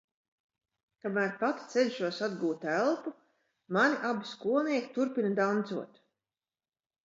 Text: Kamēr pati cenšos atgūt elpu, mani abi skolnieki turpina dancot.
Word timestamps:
Kamēr 1.03 1.35
pati 1.41 1.67
cenšos 1.73 2.23
atgūt 2.29 2.67
elpu, 2.77 3.15
mani 3.79 4.03
abi 4.13 4.33
skolnieki 4.33 4.93
turpina 4.99 5.33
dancot. 5.45 6.05